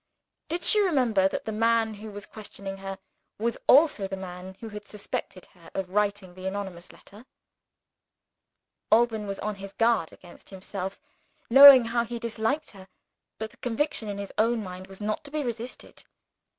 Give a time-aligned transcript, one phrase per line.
[0.49, 2.97] Did she remember that the man who was questioning her,
[3.37, 7.27] was also the man who had suspected her of writing the anonymous letter?
[8.91, 10.99] Alban was on his guard against himself,
[11.51, 12.87] knowing how he disliked her.
[13.37, 16.03] But the conviction in his own mind was not to be resisted.